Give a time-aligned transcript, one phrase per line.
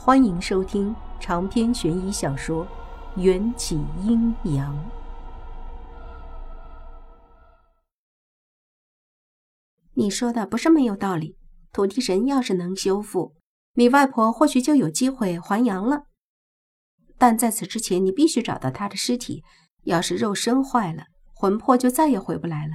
[0.00, 2.64] 欢迎收听长篇悬疑小说
[3.20, 4.72] 《缘起阴阳》。
[9.94, 11.36] 你说的不是没有道理。
[11.72, 13.34] 土地神要是能修复，
[13.74, 16.04] 你外婆或许就有机会还阳了。
[17.18, 19.42] 但在此之前，你必须找到她的尸体。
[19.82, 22.74] 要是肉身坏了，魂魄就再也回不来了。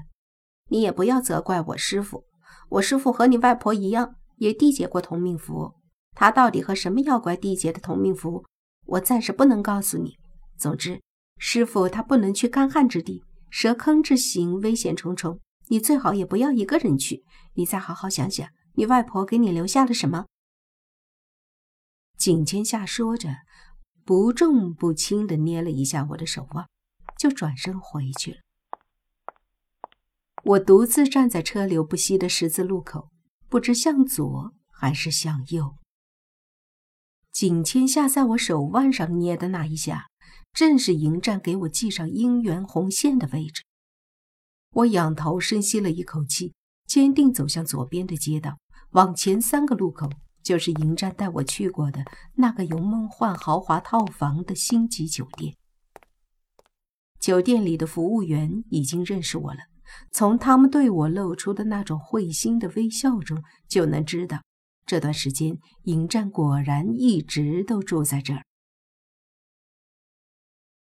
[0.68, 2.26] 你也不要责怪我师傅，
[2.70, 5.76] 我师傅和你外婆一样，也缔结过同命符。
[6.16, 8.46] 他到底和什么妖怪缔结的同命符，
[8.86, 10.18] 我暂时不能告诉你。
[10.58, 11.02] 总之，
[11.38, 17.24] 师傅他不能去干旱之地，蛇坑之行危险重重，你最好也不要一个人去。
[17.56, 20.26] 你再好好想想，你外婆给你留下了什么？
[22.18, 23.30] 景千夏说着，
[24.06, 26.68] 不重不轻地捏了一下我的手腕，
[27.18, 28.38] 就转身回去了。
[30.46, 33.10] 我独自站在车流不息的十字路口，
[33.50, 35.76] 不知向左还是向右。
[37.34, 40.06] 景千夏在我手腕上捏的那一下，
[40.54, 43.64] 正是迎战给我系上姻缘红线的位置。
[44.76, 46.54] 我仰头深吸了一口气，
[46.86, 48.60] 坚定走向左边的街道。
[48.92, 50.08] 往前三个路口，
[50.44, 55.56] 就是迎战带我去过的那个有梦幻豪华套房的星级酒店。
[57.20, 59.62] 酒店里的服务员已经认识我了，
[60.12, 64.44] 从他们对我露出的那种会心的微笑中，就能知道。
[64.86, 68.44] 这段时间，迎战果然一直都住在这儿。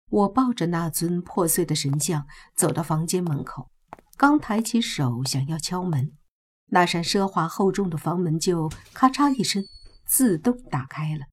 [0.08, 2.26] 我抱着那尊破碎的神像
[2.56, 3.70] 走到房间门口，
[4.16, 6.12] 刚抬起手想要敲门，
[6.66, 9.62] 那扇奢华厚重的房门就咔嚓一声
[10.04, 11.26] 自动打开了。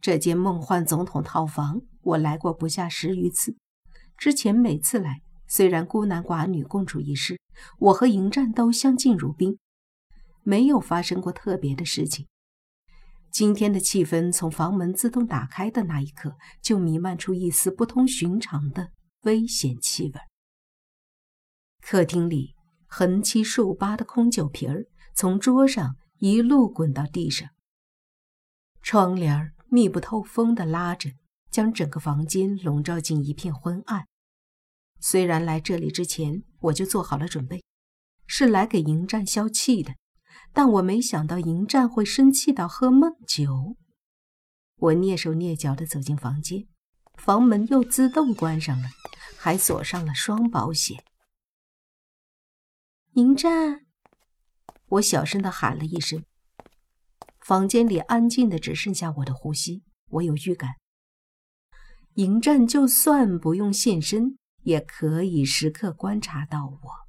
[0.00, 3.56] 这间梦幻总统套房，我来过不下十余次。
[4.16, 7.40] 之前每次来，虽然孤男寡女共处一室，
[7.78, 9.58] 我和迎战都相敬如宾。
[10.48, 12.26] 没有发生过特别的事情。
[13.30, 18.92] 今天的气氛从房门自动打开的那一刻就弥漫出一丝不同寻常的
[19.24, 20.20] 危险气味。
[21.82, 22.54] 客厅里
[22.86, 27.50] 横七竖八的空酒瓶儿从桌上一路滚到地上，
[28.80, 31.10] 窗帘密不透风的拉着，
[31.50, 34.06] 将整个房间笼罩进一片昏暗。
[34.98, 37.62] 虽然来这里之前我就做好了准备，
[38.26, 39.92] 是来给迎战消气的。
[40.52, 43.76] 但我没想到迎战会生气到喝闷酒。
[44.76, 46.66] 我蹑手蹑脚地走进房间，
[47.16, 48.88] 房门又自动关上了，
[49.36, 51.02] 还锁上了双保险。
[53.12, 53.86] 迎战，
[54.88, 56.24] 我小声地喊了一声。
[57.40, 59.82] 房间里安静的只剩下我的呼吸。
[60.10, 60.70] 我有预感，
[62.14, 67.07] 迎战就算不用现身，也可以时刻观察到我。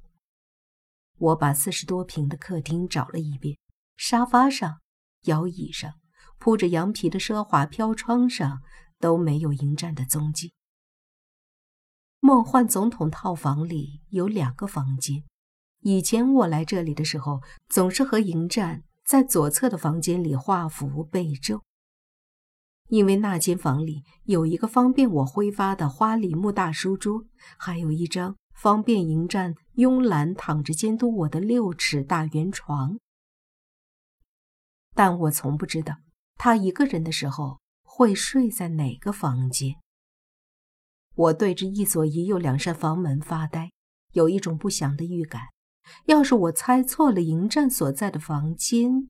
[1.20, 3.58] 我把四十多平的客厅找了一遍，
[3.98, 4.80] 沙发上、
[5.24, 5.92] 摇椅上、
[6.38, 8.62] 铺着羊皮的奢华飘窗上
[8.98, 10.54] 都没有迎战的踪迹。
[12.20, 15.22] 梦幻总统套房里有两个房间，
[15.80, 21.62] 以前我来这里的时候，总是和迎战在左侧的房间里画符背咒，
[22.88, 27.26] 因为那间房里有一个方便我挥发的花梨木大书桌，
[27.58, 28.36] 还有一张。
[28.60, 32.98] 方便迎战慵懒躺着监督我的六尺大圆床，
[34.94, 35.96] 但我从不知道
[36.34, 39.76] 他一个人的时候会睡在哪个房间。
[41.14, 43.70] 我对着一左一右两扇房门发呆，
[44.12, 45.44] 有一种不祥的预感。
[46.04, 49.08] 要是我猜错了迎战所在的房间，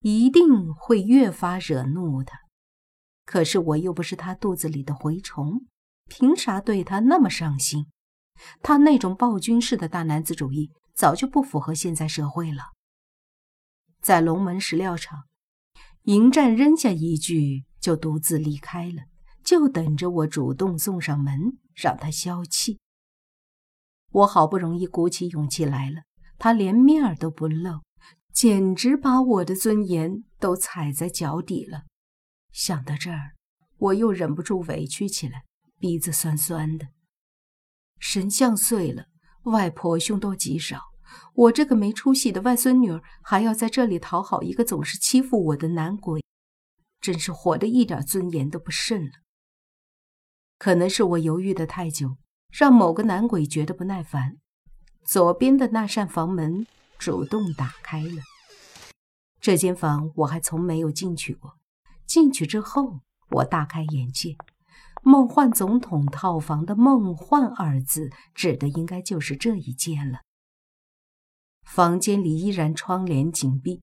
[0.00, 2.36] 一定会越发惹怒他。
[3.24, 5.64] 可是我又不是他肚子里的蛔虫，
[6.06, 7.86] 凭啥对他那么上心？
[8.62, 12.72] 他那种暴君式的大男子主义早就不符合现在社会了。
[14.00, 15.24] 在龙门石料厂，
[16.02, 19.02] 迎战扔下一句就独自离开了，
[19.44, 22.78] 就等着我主动送上门让他消气。
[24.12, 26.02] 我好不容易鼓起勇气来了，
[26.38, 27.82] 他连面儿都不露，
[28.32, 31.82] 简直把我的尊严都踩在脚底了。
[32.52, 33.32] 想到这儿，
[33.78, 35.42] 我又忍不住委屈起来，
[35.78, 36.86] 鼻子酸酸的。
[37.98, 39.06] 神像碎了，
[39.44, 40.80] 外婆凶多吉少，
[41.34, 46.22] 我这个没出息的外孙女儿还要在这里讨好一个总是欺负我的男鬼，
[47.00, 49.12] 真是活得一点尊严都不剩了。
[50.58, 52.16] 可能是我犹豫的太久，
[52.50, 54.36] 让某个男鬼觉得不耐烦，
[55.04, 56.66] 左边的那扇房门
[56.98, 58.22] 主动打开了。
[59.40, 61.58] 这间房我还从没有进去过，
[62.06, 63.00] 进去之后
[63.30, 64.36] 我大开眼界。
[65.06, 70.18] 梦幻总统套房的“梦幻”二字，指的应该就是这一间了。
[71.62, 73.80] 房间里依然窗帘紧闭，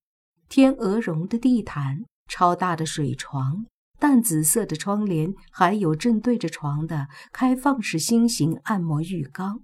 [0.50, 3.66] 天鹅绒的地毯超大的水床，
[3.98, 9.62] 淡紫色的窗帘，还有正对着床的开放式新型按摩浴缸。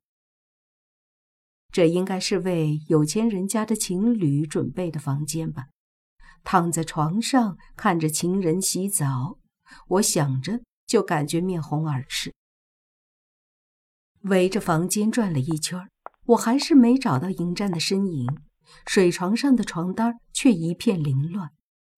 [1.73, 5.65] 这应该是为有钱人家的情侣准备的房间吧？
[6.45, 9.37] 躺在床上看着情人洗澡，
[9.89, 12.33] 我想着就感觉面红耳赤。
[14.23, 15.87] 围着房间转了一圈，
[16.25, 18.41] 我还是没找到迎战的身影。
[18.85, 21.51] 水床上的床单却一片凌乱，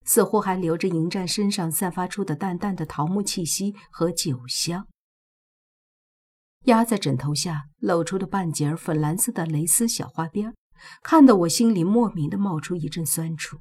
[0.03, 4.87] 似乎还留着迎战身上散发出的淡淡的桃木气息和酒香。
[6.65, 10.53] 压在枕头下露出的半截粉蓝色的蕾丝小花边，
[11.01, 13.59] 看得我心里莫名的冒出一阵酸楚。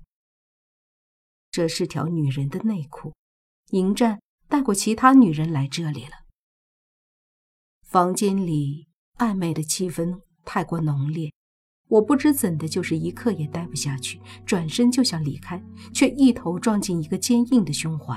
[1.50, 3.15] 这是条女人的内裤，
[3.71, 6.11] 迎战带过其他女人来这里了。
[7.85, 11.32] 房间里暧昧的气氛太过浓烈，
[11.88, 15.62] 我不知怎的，就是一刻也待不下去，转身就想离开，
[15.94, 18.17] 却一头撞进一个坚硬的胸怀。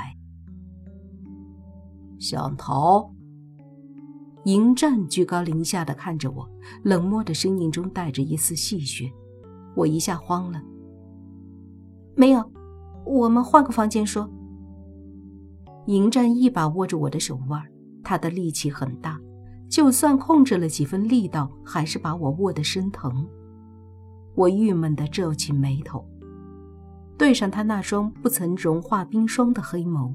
[2.19, 3.13] 想逃？
[4.45, 6.49] 迎战居高临下的看着我，
[6.83, 9.09] 冷漠的声音中带着一丝戏谑。
[9.75, 10.59] 我一下慌了。
[12.15, 12.51] 没有，
[13.05, 14.27] 我们换个房间说。
[15.87, 17.61] 迎战一把握住我的手腕，
[18.03, 19.19] 他的力气很大，
[19.69, 23.27] 就算控制了几分力道，还是把我握得生疼。
[24.35, 26.05] 我郁闷地皱起眉头，
[27.17, 30.13] 对上他那双不曾融化冰霜的黑眸。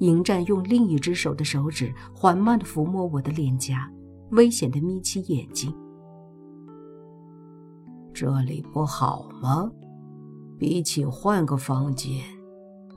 [0.00, 3.90] 迎战用另一只手的手指缓慢地抚摸我的脸颊，
[4.30, 5.74] 危险地眯起眼睛。
[8.12, 9.70] 这里不好吗？
[10.56, 12.22] 比起换个房间，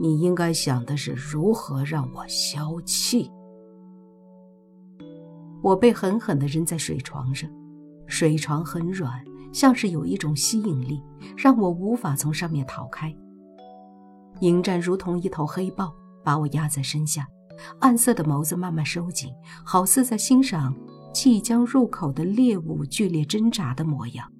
[0.02, 3.32] 你应该想的是如何让我消气。
[5.62, 7.48] 我被狠狠地扔在水床上，
[8.08, 11.00] 水床很软，像是有一种吸引力，
[11.38, 13.16] 让我无法从上面逃开。
[14.40, 15.94] 迎战如同一头黑豹。
[16.24, 17.28] 把我压在身下，
[17.80, 19.34] 暗色的眸子慢慢收紧，
[19.66, 20.72] 好似在欣赏
[21.12, 24.32] 即将入口的猎物剧烈挣扎的模样。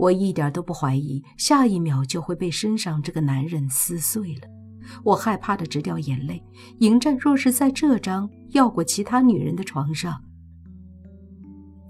[0.00, 4.48] 我一点都不怀疑，下一秒就会被身上这个男人撕碎了。
[5.04, 6.42] 我害怕的直掉眼泪。
[6.78, 10.18] 迎战若是在这张要过其他女人的床上，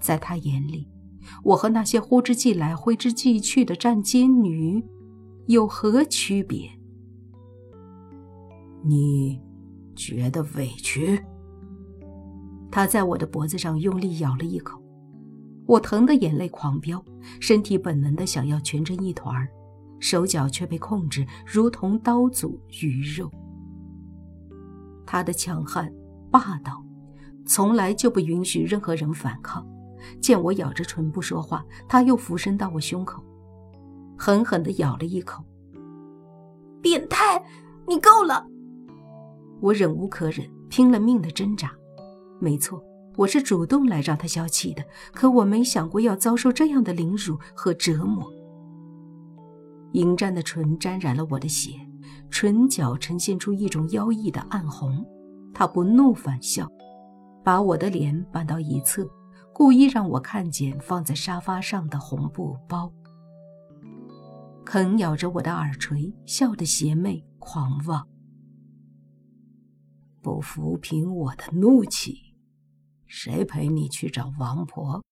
[0.01, 0.89] 在他眼里，
[1.41, 4.83] 我和那些呼之即来挥之即去的站街女
[5.47, 6.69] 有何区别？
[8.83, 9.39] 你
[9.95, 11.23] 觉得委屈？
[12.69, 14.80] 他在我的脖子上用力咬了一口，
[15.71, 17.01] 我疼得眼泪狂飙，
[17.39, 19.47] 身体本能的想要蜷成一团，
[20.01, 23.31] 手脚却被控制，如同刀俎鱼肉。
[25.05, 25.89] 他的强悍
[26.29, 26.83] 霸道，
[27.45, 29.65] 从来就不允许任何人反抗。
[30.19, 33.23] 见我咬着唇不说话，他又俯身到我胸口，
[34.17, 35.41] 狠狠地咬了一口。
[36.81, 37.41] 变态，
[37.87, 38.45] 你够了！
[39.61, 41.71] 我忍无可忍，拼了命的挣扎。
[42.41, 42.83] 没错，
[43.17, 48.31] 我是主动来让他消气的，可我没想过要遭受这样的凌辱和折磨。
[49.93, 51.71] 迎战的唇沾染了我的血，
[52.29, 55.05] 唇角呈现出一种妖异的暗红。
[55.53, 56.65] 他不怒反笑，
[57.43, 59.05] 把我的脸扳到一侧，
[59.53, 62.91] 故意让我看见放在沙发上的红布包，
[64.63, 68.07] 啃咬着我的耳垂，笑得邪魅狂妄。
[70.21, 72.30] 不抚平我的怒气，
[73.13, 75.03] 谁陪你去找王婆？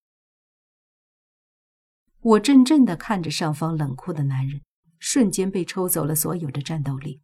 [2.21, 4.61] 我怔怔的看着上方冷酷的男人，
[4.99, 7.21] 瞬间被抽走了所有的战斗力。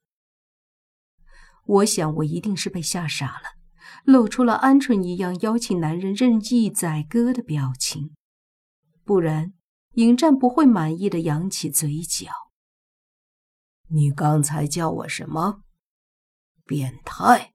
[1.65, 3.55] 我想，我一定是被吓傻了，
[4.03, 8.13] 露出了鹌鹑一样邀请男人任意宰割的表情，
[9.05, 9.53] 不然
[9.94, 12.29] 迎战不会满意的扬起嘴角。
[13.88, 15.62] 你刚才叫我什么？
[16.65, 17.53] 变态！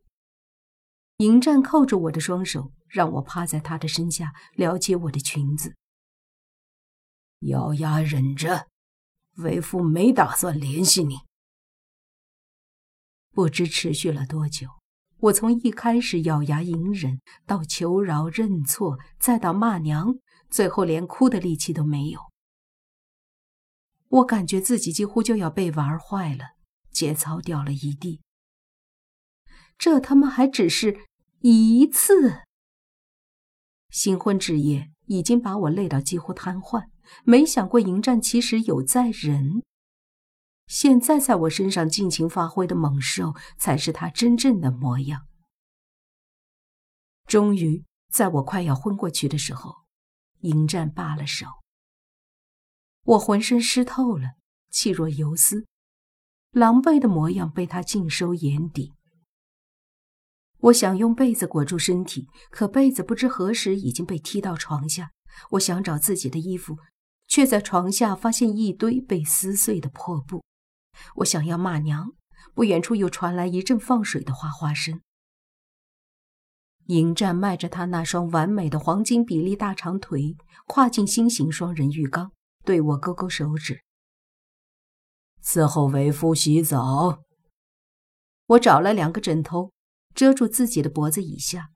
[1.18, 5.76] 迎战扣住我的双手，让我趴在他的身下，撩起我的裙子。
[7.40, 8.68] 咬牙忍着，
[9.36, 11.20] 为父没打算联系你。
[13.30, 14.68] 不知持续了多久，
[15.18, 20.18] 我从一开始咬牙隐忍，到求饶认错，再到骂娘，
[20.50, 22.20] 最后连哭的力气都没有。
[24.08, 26.56] 我感觉自己几乎就要被玩坏了，
[26.90, 28.20] 节操掉了一地。
[29.78, 31.06] 这他妈还只是……
[31.42, 32.42] 一次，
[33.90, 36.88] 新婚之夜已经把我累到几乎瘫痪。
[37.24, 39.62] 没想过迎战其实有在人，
[40.68, 45.26] 现在在我身上尽情发挥的猛兽，才是他真正的模样。
[47.26, 49.74] 终于，在我快要昏过去的时候，
[50.40, 51.46] 迎战罢了手。
[53.02, 54.34] 我浑身湿透了，
[54.70, 55.66] 气若游丝，
[56.52, 58.92] 狼狈的模样被他尽收眼底。
[60.62, 65.10] 我想用被子裹住身体，可被子不知何时已经被踢到床下。
[65.52, 66.76] 我想找自己的衣服，
[67.26, 70.42] 却在床下发现一堆被撕碎的破布。
[71.16, 72.12] 我想要骂娘，
[72.52, 75.00] 不远处又传来一阵放水的哗哗声。
[76.86, 80.36] 迎战迈着他那双完美的黄金比例大长腿，
[80.66, 82.32] 跨进新型双人浴缸，
[82.64, 83.80] 对我勾勾手指。
[85.42, 87.22] 伺候为夫洗澡。
[88.46, 89.70] 我找了两个枕头，
[90.14, 91.70] 遮住自己的脖子以下，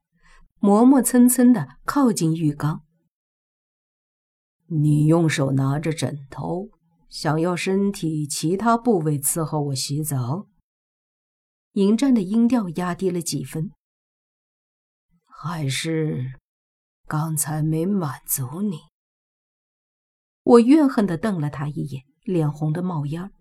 [0.59, 2.83] 磨磨蹭蹭的靠近浴缸。
[4.67, 6.69] 你用手拿着枕头，
[7.07, 10.47] 想要身体其他部位伺候我洗澡？
[11.73, 13.71] 迎战的音调压低了几分。
[15.25, 16.39] 还是
[17.07, 18.79] 刚才没满足你？
[20.41, 23.31] 我怨恨的瞪了他一眼，脸红的冒烟。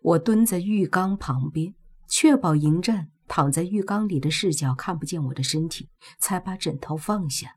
[0.00, 1.74] 我蹲在浴缸旁边，
[2.08, 5.88] 确保迎战躺在浴缸里的视角看不见我的身体，
[6.18, 7.56] 才把枕头放下。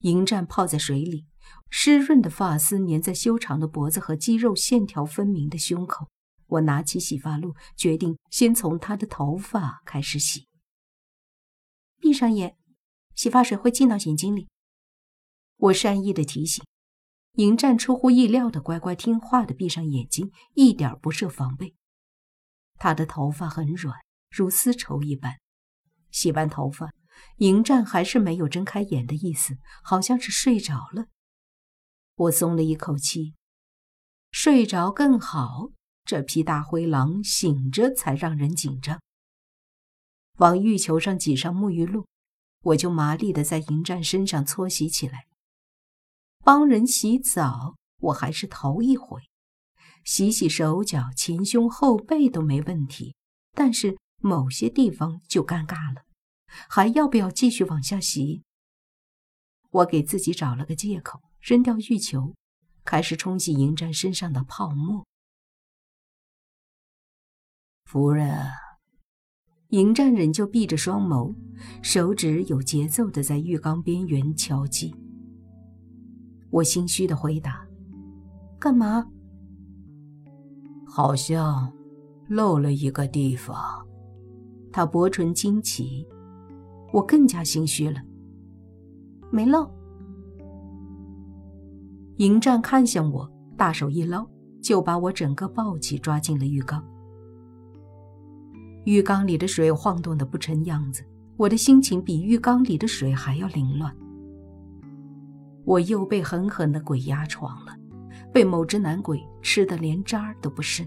[0.00, 1.26] 迎战泡在水里，
[1.70, 6.08] 湿润的发丝粘在修长的脖子和肌肉线条分明的胸口。
[6.46, 10.46] 我拿起洗发露，决定先从他的头发开始洗。
[11.98, 12.56] 闭上眼，
[13.14, 14.48] 洗发水会进到眼睛里。
[15.56, 16.64] 我善意的提醒，
[17.32, 21.74] 迎战出乎意料的乖乖听话的闭上眼睛，一点不设防备。
[22.76, 23.98] 他的头发很软，
[24.30, 25.38] 如丝绸一般。
[26.10, 26.92] 洗完头发，
[27.38, 31.06] 迎战还是没有睁开眼的意思，好像是睡着了。
[32.14, 33.34] 我松了一口气，
[34.30, 35.70] 睡着更好。
[36.04, 39.00] 这匹大灰狼醒着才让人紧张。
[40.38, 42.06] 往浴球上挤上沐浴露，
[42.62, 45.26] 我就麻利的在迎战身上搓洗起来。
[46.44, 49.20] 帮人洗澡，我还是头一回，
[50.04, 53.16] 洗洗手脚、前胸后背都没问题，
[53.52, 56.02] 但是某些地方就尴尬了。
[56.68, 58.42] 还要不要继续往下洗？
[59.70, 62.34] 我给自己找了个借口，扔掉浴球，
[62.84, 65.06] 开始冲洗迎战身上的泡沫。
[67.84, 68.50] 夫人。
[69.70, 71.34] 迎战仍旧闭着双眸，
[71.82, 74.94] 手指有节奏的在浴缸边缘敲击。
[76.50, 77.66] 我心虚的回答
[78.60, 79.04] ：“干嘛？”
[80.86, 81.72] 好像
[82.28, 83.85] 漏了一个地方。
[84.76, 86.06] 他薄唇惊奇，
[86.92, 87.98] 我更加心虚了。
[89.30, 89.66] 没漏。
[92.16, 94.28] 迎战看向我，大手一捞，
[94.62, 96.84] 就把我整个抱起，抓进了浴缸。
[98.84, 101.02] 浴缸里的水晃动的不成样子，
[101.38, 103.90] 我的心情比浴缸里的水还要凌乱。
[105.64, 107.74] 我又被狠狠的鬼压床了，
[108.30, 110.86] 被某只男鬼吃的连渣儿都不剩。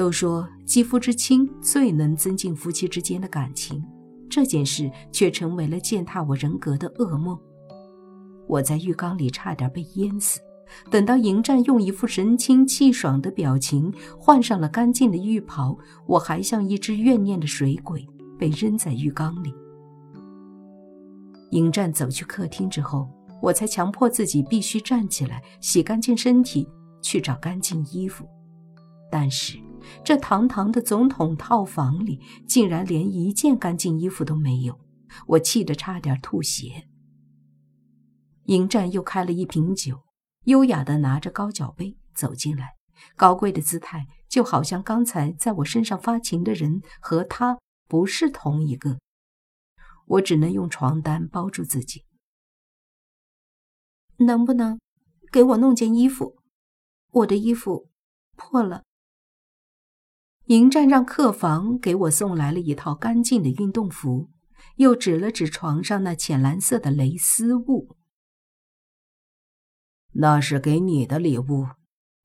[0.00, 3.84] 都说肌肤之亲最能增进夫妻之间的感情，
[4.30, 7.38] 这件事却成为了践踏我人格的噩梦。
[8.48, 10.40] 我在浴缸里差点被淹死。
[10.90, 15.76] 等到迎战用一副神清气爽的表情换上了干净的浴袍，
[16.06, 19.52] 我还像一只怨念的水鬼，被扔在浴缸里。
[21.50, 23.06] 迎战走去客厅之后，
[23.42, 26.66] 我才强迫自己必须站起来，洗干净身体，
[27.02, 28.24] 去找干净衣服。
[29.12, 29.58] 但是，
[30.04, 34.78] 这堂堂的总统套房里，竟然连一件干净衣服都没有，
[35.26, 36.86] 我气得差点吐血。
[38.44, 40.02] 迎战又开了一瓶酒。
[40.44, 42.76] 优雅地拿着高脚杯走进来，
[43.14, 48.98] 高贵的姿态就好像刚才在我身上发情的人和他不是同一个。
[50.06, 52.04] 我只能用床单包住自己。
[54.16, 54.80] 能不能
[55.30, 56.38] 给我弄件衣服？
[57.10, 57.90] 我的衣服
[58.34, 58.84] 破了。
[60.50, 64.30] 迎战让客房给我送来了一套干净的运动服，
[64.78, 67.96] 又指了指床上那浅蓝色的蕾丝物。
[70.14, 71.68] 那是给你的礼物，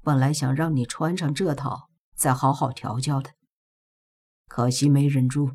[0.02, 3.30] 本来想让你穿上这套，再好好调教的，
[4.48, 5.52] 可惜没忍住。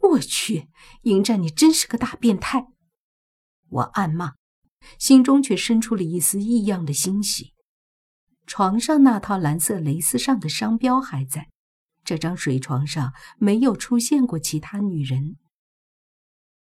[0.00, 0.70] 我去，
[1.02, 2.66] 迎战，你真是个大变态！
[3.68, 4.34] 我暗骂，
[4.98, 7.54] 心中却生出了一丝异样的欣喜。
[8.50, 11.48] 床上那套蓝色蕾丝上的商标还在，
[12.02, 15.36] 这张水床上没有出现过其他女人。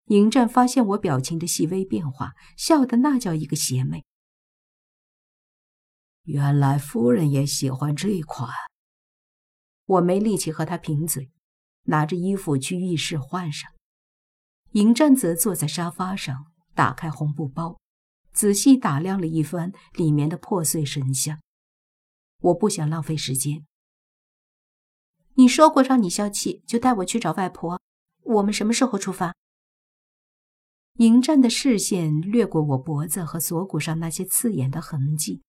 [0.06, 4.04] 迎战发现我表情的细微变化，笑得那叫一个邪魅。
[6.24, 8.50] 原来夫人也喜欢这款。
[9.86, 11.30] 我没力气和他贫嘴，
[11.84, 13.70] 拿着衣服去浴室换上。
[14.72, 17.80] 迎战则坐在沙发上，打开红布包，
[18.34, 21.40] 仔细打量了一番里面的破碎神像。
[22.40, 23.66] 我不想浪费时间。
[25.36, 27.82] 你说过让你消气，就带我去找外婆。
[28.24, 29.36] 我们什么时候出发？
[30.96, 35.44] 迎战的视线掠过我脖子和锁骨上那些刺眼的痕迹。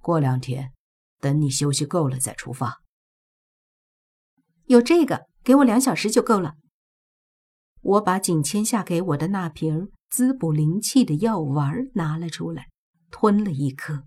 [0.00, 0.72] 过两天，
[1.20, 2.80] 等你休息够了再出发。
[4.64, 6.54] 有这个，给我两小时就够了。
[7.82, 12.70] 我把景谦下给我的那瓶滋补灵气的药丸拿了出来，
[13.10, 14.06] 吞了一颗。